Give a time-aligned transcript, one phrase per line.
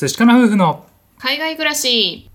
[0.00, 0.86] 寿司かな夫婦の
[1.18, 2.30] 海外暮らし。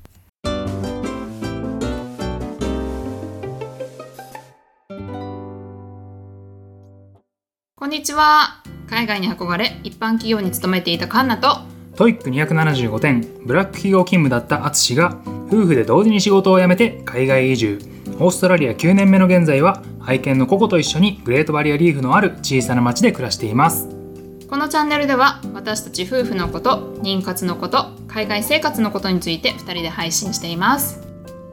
[7.77, 8.61] こんにちは。
[8.89, 11.59] 海外に憧れ一般企業に勤めていたカンナと。
[11.95, 15.17] TOEIC 275点ブラック企業勤務だった淳が
[15.47, 17.79] 夫婦で同時に仕事を辞めて海外移住。
[18.19, 24.02] オーストラリア9年目の現在は愛犬のココと一緒にグレートバリアリーフのある小さな町で暮らしています
[24.49, 31.01] このチャンネルでは私たち夫婦のこと妊活のこと海外生活のことについて2人で配信しています。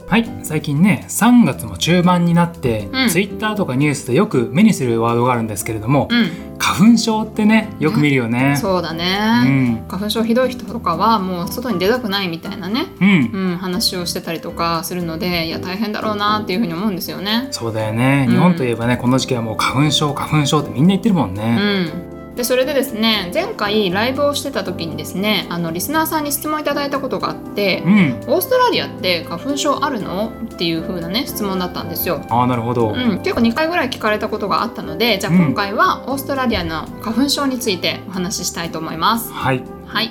[0.06, 3.08] はい最近ね3月も中盤になって、うん。
[3.08, 6.58] ツイッターとかニュースでよく目にするワードがあるんですけれども、うん。
[6.58, 9.84] 花粉症ってねよく見るよね、そうだうね、ん。
[9.88, 13.30] 花粉症ひどい人とかはもう外に出たくないみたいなねうん。
[13.32, 17.46] うん、話をしてたりとかするのでいや大変だろうなっていうふうに思うんですよね。
[17.52, 32.24] そうだよね、うん日本といえばねこの時期はもう花粉症花粉症ってみんな言ってるもんうね、ん、でそれでですね前回ライブをしてた時にですねあのリスナーさんに質問いただいたことがあってうん、「オーストラリアって花粉症あるの?」っていう風なね質問だったんですよ。
[32.30, 39.30] ああなるほど、うん、結構2回ぐらい聞かれたことがあったのでじゃあうん今回はオーストラリアの花粉症についてお話ししたいと思います。
[39.30, 40.10] はいはい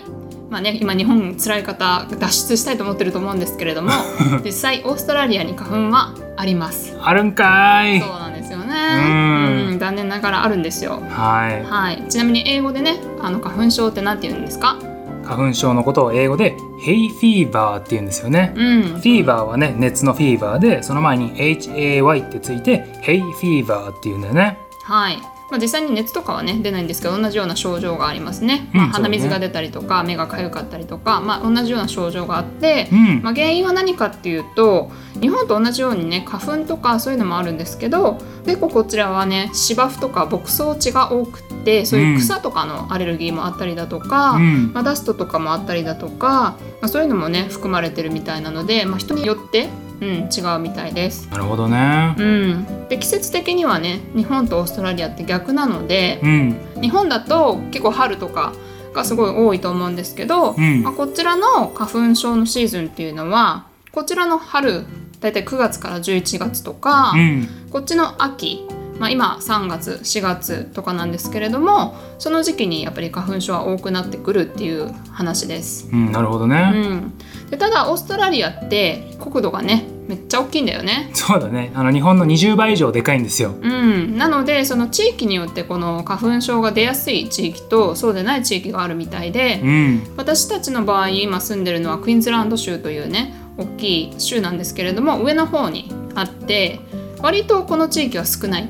[0.49, 3.91] まあね、今日本辛い方脱出したいと思ってると思うんですけれども
[4.43, 6.97] 実際オーストラリアに花粉はあります。
[7.01, 8.65] あるんかいそうなんですよね。
[8.65, 9.38] うんうん、
[9.79, 11.01] 残念ながらあるんですよ。
[11.09, 12.03] はいはい。
[12.09, 14.77] ちなみに英語でね、あの花粉症ってなんて言うんですか？
[15.23, 18.81] 花粉症のことを英語でヘイフィーバーって言うんですよね、うん。
[18.83, 25.19] フィーバーはね熱のフィーバーでその前に HAY ってついてヘイフィーバーっていうんだよねはい。
[25.49, 28.69] まあ実際に熱とかはね出ないんですけど同じような症状がありますね。
[28.73, 32.89] うんまあ、鼻水が出たりとか、目が痒かったりとか、まあ同じような症状があって。
[32.91, 49.69] うん、まあ、原因は何かっていうと日本と同じようにね花粉とかそういうのもあるんですけど結構こちらはね芝生とか牧草地が多くってそういう草とかのアレルギーもあったりだとか、うんまあ、ダストとかもあったりだとか、まあ、そういうのもね含まれてるみたいなので、まあ、人によって、
[50.01, 51.27] うん、違うみたいです。
[51.29, 52.15] なるほどね。
[52.17, 56.57] うん、で季節的にはね日本とオーストラリアって逆なのでうん。
[56.81, 58.53] 日本だと結構春とか
[58.93, 60.83] がすごい多いと思うんですけど、うん。
[60.83, 64.85] まあ、こちらの花粉症のシーズンっていうのはこちらの春
[65.19, 67.47] だいたい9月から11月とか、うん。
[67.71, 68.65] こっちの秋、
[68.99, 75.89] まあ、今3月4月とかなんですけれどもその時期にやっぱり花粉症は多くなってくるっていう話です。
[75.91, 77.13] うんなるほどうね、ん、
[77.49, 81.11] でただオーストラリアって国土がねめっちゃ大きいんだよね。
[81.13, 81.71] そうだね。
[81.75, 83.53] あの日本の20倍以上でかいんですよ。
[83.61, 90.01] うん、なのでその地域によってこの花粉症が出やすい地域とそうでない地域があるみたいで、うん。
[90.17, 96.79] 私たちの場合今住んでるのはクイーンズランド州というね大きい州なんですけれども上の方にあって
[97.21, 98.67] 割とこの地域は少ないエ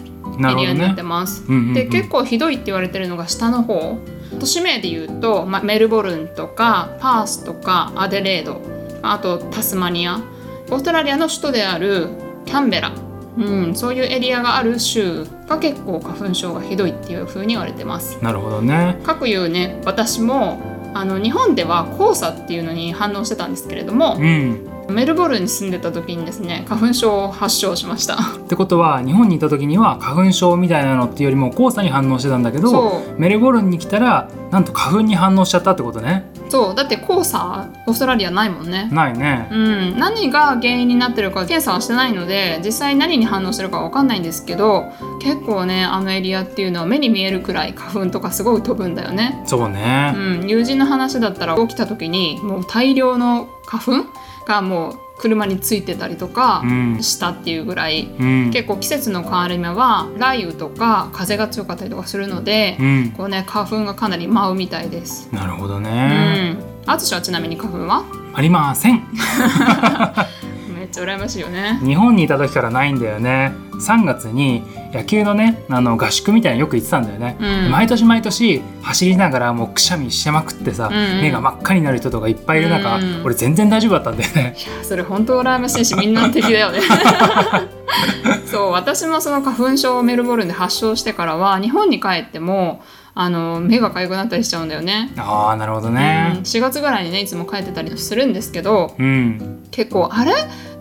[0.55, 1.45] リアになっねてます。
[1.47, 1.73] うんうんうん。
[1.73, 3.97] で結構ひどいって言われてるのが下の方
[4.37, 8.61] 都市名で言うと、まあ、メルボルンとかパースとかアデレード
[9.01, 12.09] あとタスマニアオーストラリアの首都である
[12.45, 12.93] キャンベラ、
[13.37, 18.17] うん、そういうエリアがある州が結構花粉症がひどいっていう風に言われてます。
[18.23, 18.99] なるほどね。
[19.03, 20.59] かくいうね私も
[20.93, 28.15] あの日本では黄砂っていうのに反応してたんですけれどもう、んメルボルンに住んでた時にですね花粉症を発症しました。
[28.15, 28.17] っ
[28.47, 36.25] てことは日本にいた時には花粉症みたいなのっていうよりも黄砂に反応してたんだけどメルボルンに来たらなんと花粉に反応しちゃったってことね。
[36.49, 36.75] そう。
[36.75, 38.89] だって黄砂オーストラリアないもんね。
[38.91, 39.47] ないね。
[39.51, 44.85] うん、何が原因になってるか検査はしてないので実際何に反応してるかわかんないんですけど
[45.21, 49.43] 結構ねあのエリアっていうのは目に見えるくらい花粉とかすごい飛ぶんだよね。
[49.45, 50.13] そうね。
[50.15, 54.09] うん、友人の話だったら起きた時にもう大量の花粉
[54.49, 57.03] がもう車についてたりとかうん。
[57.03, 58.51] したっていうぐらい、うん。
[58.51, 63.11] 結構季節の変わり目は雷雨とか風が強かったりとかするので、うん。
[63.15, 65.29] こうね花粉がかなり舞うみたいです。
[65.31, 68.03] なるほどうね、ん、淳はちなみに花粉は？
[68.33, 68.95] ありません。
[68.95, 69.01] め
[70.89, 71.79] っちゃ羨ましいよね。
[71.83, 73.53] 日本にいた時からないんだよね。
[73.79, 74.63] 3月に
[74.93, 77.71] 野球のねあの合宿みたいなのよく行ってたんだよね、うん。
[77.71, 81.21] 毎年毎年走りながらもうくしゃみしてまくってさ、うんうん。
[81.21, 84.55] 目が真っ赤になる人とかいっぱいいる中、うん俺全然大丈夫だったんだよね。
[84.57, 86.79] いやそれ本当羨ましいしみんな敵だよね。
[88.45, 92.81] そう私もその花粉症をメルボルンで発症してからは日本に帰っても
[93.13, 100.33] あの目が痒くなったりしちゃうんだよね、ああなるほどうん、ね4月ぐらいにねいつも帰ってたりするんですけどうん、結構あれ？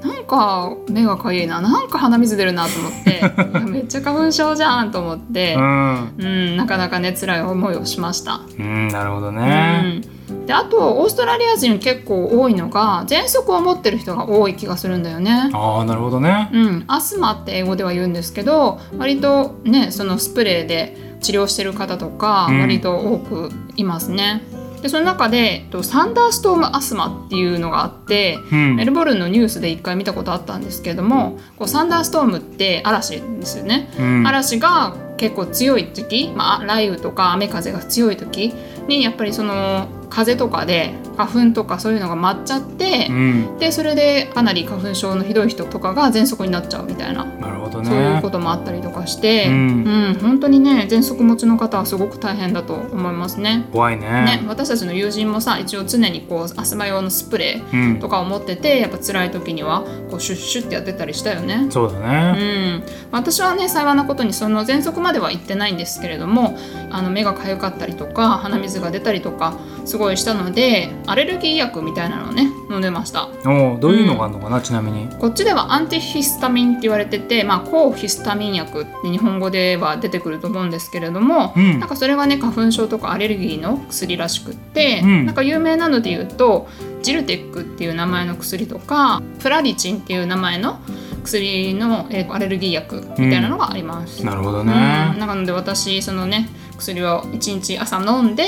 [0.03, 1.61] なんか目が痒いな。
[1.61, 3.09] なんか鼻水出るなと思って。
[3.69, 5.55] めっちゃ花粉症じゃんと思って。
[5.55, 6.15] う、ん。
[6.19, 8.41] うん、なかなかね辛い思いをしました。
[8.59, 15.50] うんなるほどね、うん、であとオーストラリア人結構多いのが喘息を持ってる人が多い気がするんだよね。
[15.53, 16.50] ああなるほどね。
[16.53, 22.61] うん、アスマって英語では言うんですけど割とねそのスプレーで治療してる方とかうん。
[22.61, 24.43] 割と多くいますね。
[24.82, 28.76] でその中でえっとサンダーストームアスマっていうのがあって、うん。
[28.76, 34.26] メルボルンのニュースで一回見たことあったんですけれどもこうサンダーストームって嵐ですよね、うん。
[34.26, 38.54] 嵐が結構強い時、まあ、雷雨とか雨風が強い時
[38.86, 43.58] にやっぱりその風とかで花粉とかそういうのが舞っちゃってう、ん。
[43.58, 47.48] でそれでかなり花粉症のひどい人とかが喘息になっちゃうみたいな、な
[47.82, 47.88] ね。
[47.90, 53.66] そういうこともあったりとかして、ううんん本当にね喘息持ちの方はすごく大変だと思いますね。
[53.72, 54.08] 怖いね。
[54.08, 58.00] ね、私たちの友人もさ一応常にこうアスマ用のスプレーうん。
[58.00, 61.66] とかを持っててやっぱ辛い時にはこうシュッシュってやってたりしたよね。
[61.70, 66.56] そうだうねん、私はね幸いなことにその喘息までは行ってないんですけれども
[66.90, 69.54] あの目が痒かったりとか鼻水が出たりとか
[69.84, 73.28] すごいしたのでアレルギー薬みたいなのをね飲んでました。
[73.46, 75.08] おうどういうのがあるのかなちなみに。
[75.19, 81.81] こっちではアンティヒスタミンって言われてて、まあ、抗ヒスタミン薬って日本語では出てくると思うんですけれども、うん。
[81.81, 85.26] なんかそれがね花粉症とかアレルギーの薬らしくって、うん。
[85.26, 86.69] なんか有名なので言うと
[87.03, 90.81] ジルテックっていう名前の薬とかプラリチンっていう名前の
[91.25, 94.25] 薬の、えーアレルギー薬みたいなのがあります。
[94.25, 94.67] なるほどうん。
[94.67, 94.73] ね
[95.19, 98.44] なので私そのね薬を1日朝飲んで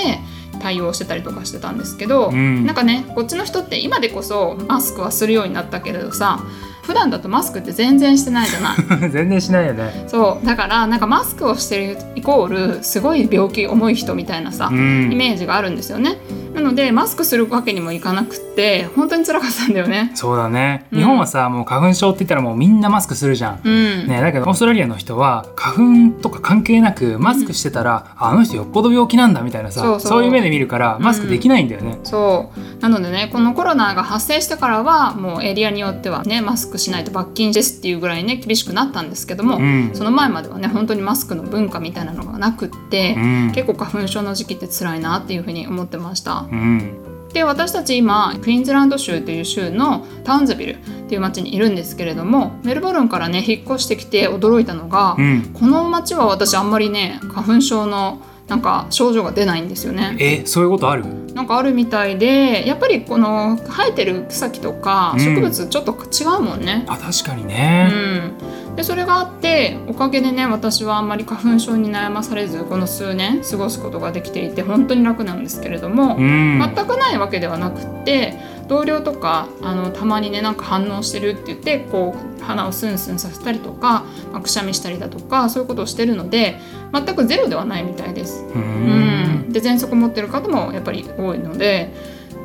[0.60, 2.66] 対応してたりとかしてたんですけど、うん。
[2.66, 6.40] なんかねこっちの人って今でこそマスクはするようになったけれどさ
[6.82, 9.10] 普段だとマスクって全然してないじゃない。
[9.10, 10.04] 全然しないよね。
[10.06, 10.46] そう。
[10.46, 15.10] だからなんかマスクをしてるイコールすごい病気重い人みたいなさ、うん。
[15.12, 16.18] イメージがあるんですよね
[16.54, 20.12] なのでマスクするわけにもいかなくって本当に辛かったんだよね。
[20.14, 20.86] そうだね。
[20.92, 20.98] うん。
[20.98, 23.60] 日本はさもう花粉症って言ったらもうみんなマスクするじゃん。
[23.64, 32.82] うん、ね、だけどオーストラリアの人は花粉とか関係なくマスクしてたら、ああの人よっぽど病気なんだみたいなさそういう目で見るからマスクできないんだよね、そう。
[32.82, 39.90] なのでねこのコロナが発生してからはもうエリアによってはねマスクしないと罰金ですっていうぐらいね厳しくなったんですけども、うん。
[39.94, 43.52] その前まではね本当にマスクの文化みたいなのがなくって、うん。
[43.54, 46.39] 結構花粉症の時期って辛いなっていうふうに思ってました。
[46.50, 47.28] うん。
[47.32, 50.76] で私たち今クイーンズランド州という州のタウンズビルっ
[51.08, 55.42] ていう町にいるんですけれどもメルボルンからね引っ越してきて驚いたのが、うん。
[55.54, 60.16] この町は私あんまりね花粉症のなんか症状が出ないんですよね。
[60.18, 61.04] えそういうことある？
[61.34, 65.24] なんかあるみたいでやっぱりこの生えてる草木とかうん。
[65.24, 66.84] 植物ちょっと違うもんね。
[66.88, 68.32] あ確かにうね、ん、
[68.76, 76.58] でそれがあっておかげでね私はあんまり花粉症に悩まされずこの数年過ごすことができていて本当に楽なんですけれども、うん。
[76.58, 78.38] 全くないわけではなくって
[78.68, 86.58] 同僚とかあのたまにねなんか反応してるって言ってこう鼻をスンスンさせたりとか、まあくしゃみしたりだとかそういうことをしてるので
[86.92, 88.44] 全くゼロではないみたいです。
[88.44, 91.92] ううんん、で喘息持ってる方もやっぱり多いので、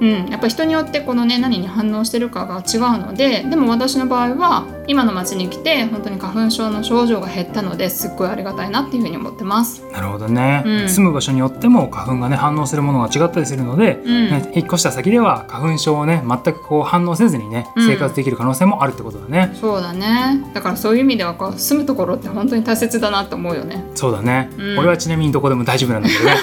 [0.02, 9.84] うん、やっぱ人によってこのね何に反応してるかが違うのででも私の場合は今の町に来て本当に花粉症の症状が減ったのですっごいありがたいなっていうふうに思ってます。
[9.92, 10.90] なるほどね、うん。
[10.90, 14.30] 住む場所によっても花粉がね反応するものが違ったりするので、うん。
[14.30, 17.88] ね引っ越した先では花粉症をね全くこう反応せずにねうん。
[17.88, 20.44] 生活できる可能性もあるってことだね、そうだね。
[20.54, 23.84] だからそういう意味ではこう住むところって本当に大切だなと思うよね。
[23.96, 24.80] そうだね、うん。
[24.80, 26.36] 俺はちなみにどこでも大丈夫なんだけどね。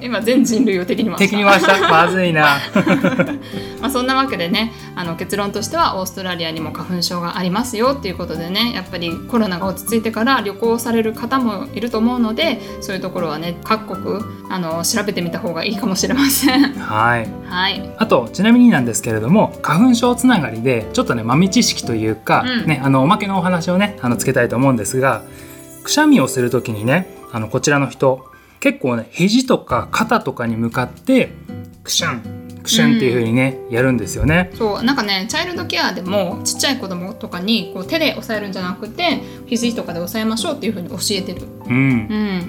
[0.02, 1.30] 今全人類を敵に回した。
[1.30, 1.88] 敵に回した。
[1.88, 2.58] まずいな。
[3.80, 14.20] まあ、そんなわけでねあの結論としてはオーストラリアにも花粉症がありますよっていうことでねやっぱりコロナが落ち着いてから旅行される方もいると思うのでそういうところはね各国
[14.50, 16.74] あの調べてみた方がいいかもしれません。
[16.74, 17.28] はい。
[17.46, 22.66] はい、あとちなみになんですけれども花粉症つながりでちょっとね豆知識というか、うん。
[22.66, 25.24] ね、あのおまけのお話をねあのつけたいと思うんですが
[25.82, 28.26] くしゃみをする時にねあのこちらの人
[28.60, 31.32] 結構ね肘とか肩とかに向かって
[31.84, 34.50] クシュンクシュンっていう風にね、やるんですよね。
[34.54, 41.42] そうなんかねチャイルドケアでもちっちゃい子供とかにこう手で押さえるんじゃなくて肘とかで押さえましょうっていうふうに教えてる。
[41.66, 41.74] うん。
[41.74, 41.76] う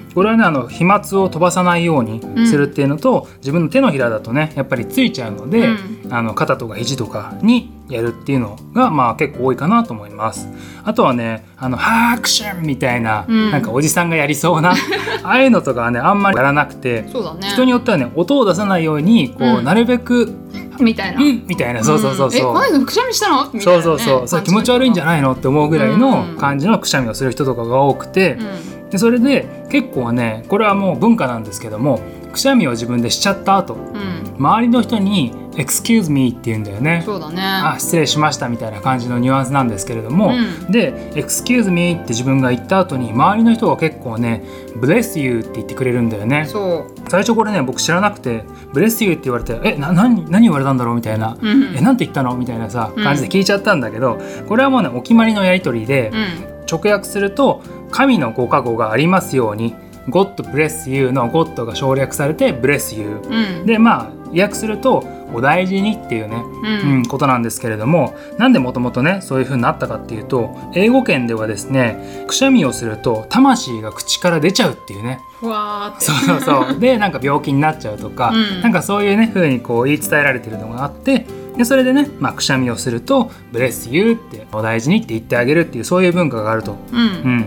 [0.08, 0.12] ん。
[0.14, 6.08] これはねあの飛沫を飛ばさないようにするっていうのと、自分の手のひらだとねやっぱりついちゃうので、うん。
[6.10, 10.48] あの肩とか肘とかにやるっていうのがまあ結構多いかなと思います。
[10.84, 13.50] あとはねあのハークションみたいな、うん。
[13.50, 14.74] なんかおじさんがやりそうな
[15.24, 17.48] ああいうのとかはねあんまりやらなくてそうだね。
[17.48, 19.64] 人によってはね音を出さないようにこう、うん。
[19.64, 20.32] なるべく
[20.80, 21.22] みたいな。
[21.22, 21.46] うん。
[21.46, 21.82] みたいな。
[21.82, 23.44] そうそうそうそう、んえ、くしゃみしたの？
[23.44, 23.62] みたいなね。
[23.62, 24.28] そうそうそう。
[24.28, 26.36] そう気持ち悪いんじゃないのって思うぐらいのうん。
[26.36, 28.90] 感じのくしゃみをする人とかが多くて、うん。
[28.90, 32.00] でそれで結構ねこれはもう文化なんですけども
[32.30, 37.02] くしゃみを自分でしちゃった後うん、周りの人に「excuse me」って言うんだよね。
[37.04, 37.42] そうだね。
[37.42, 44.42] あ失礼しましたみたいな感じのニュアンスなんですけれども、うんで「excuse me」って自分が言った後に周りの人が結構ね
[44.80, 48.44] 「bless you」って言ってくれるんだよねそ最初これね僕知らなくて
[48.74, 51.46] 「bless you」って言われて「えな何何言われたんだろう?」みたいなう。
[51.46, 54.18] うん「えなんて言ったの?」みたいなさうん感じで聞いちゃったんだけど、
[54.48, 59.74] これはもうねお決まりのやり取りで、うん直訳すると「神のご加護がありますように」
[60.08, 66.96] God bless you の God が省略されて bless you うんでまあ訳するとお大事にっていうね、うん。
[66.96, 75.20] うんことなんですけれどもなんでもともとねそういう風になったかっていうと英語圏ではですねくしゃみをすると魂が口から出ちゃうっていうね。
[75.40, 76.04] ふわーって。
[76.04, 76.78] そうそうそう。
[76.80, 78.62] でなんか病気になっちゃうとか、うん。
[78.62, 86.76] なんかそういうね風にこう言い伝えられてるのがあってでそれでね、まあ、くしゃみをすると「ブレスユー」ってお大事にって言ってあげるっていうそういう文化があると。
[86.92, 87.00] うん。
[87.00, 87.02] う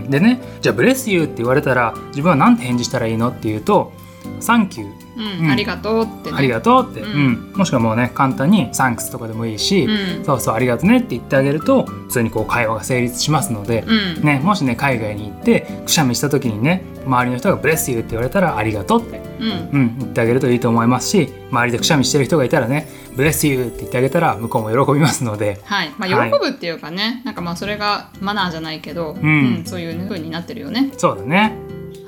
[0.07, 3.93] ん、でねじゃあ「ブレスユー」って言われたら自分は何て返事したらいいのっていうと
[4.39, 5.51] 「Thank you」うんうん。
[5.51, 6.37] ありがとうってね。
[6.37, 7.27] ありがとうって、ううん。
[7.27, 10.25] んもしくはもうね簡単に「Thanks」とかでもいいし、うん。
[10.25, 14.23] そうそうありがとねって言ってあげると普通にこう会話が成立しますので、うん。
[14.23, 19.79] ね、もしね海外に行ってくしゃみした時にね周りの人が「Bless you」って言われたら「ありがとう」って、うん。
[19.79, 25.61] うん、言ってあげるといいと思いますし周りでくしゃみしてる人がいたらね「Bless you」って言ってあげたら向こうも喜びますので。
[25.63, 25.91] はい。
[25.97, 26.29] まはい。
[26.29, 30.91] あ、喜ぶっていうかね、なんかまあそれがマナーじゃないけど、んそういう風になってるよね。
[30.97, 31.64] そうだね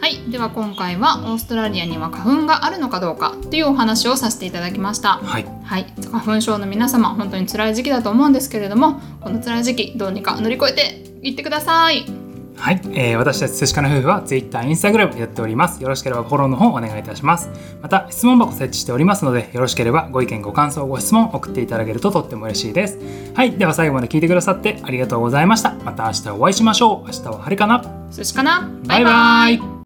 [0.07, 5.17] はい、では今回はオーストラリアには花粉があるのかどうかっていうお話をさせていただきました。
[5.17, 12.05] はいはい、花粉症の皆様本当に辛い時期だと思うんですけれどもこの辛い時期どうにか乗り越えていってください
[12.55, 15.83] はい、えー私たち寿司かの夫婦は Twitter、Instagram やっております。
[15.83, 17.49] よろしければフォローの方お願いいたします。
[17.81, 22.97] また質問箱設置しておりますので、よろしければご意見、ご感想、ご質問送っていただけるととっても嬉しいです。
[23.35, 25.73] はい、では最後まで聞いてくださってありがとうございました。
[25.83, 27.07] また明日お会いしましょう。
[27.07, 29.76] 明日は晴れかな寿司かなバイバイ